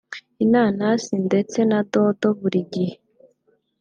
inanasi 0.43 1.15
ndetse 1.27 1.59
na 1.69 1.79
dodo 1.91 2.27
buri 2.39 2.61
gihe 2.73 2.95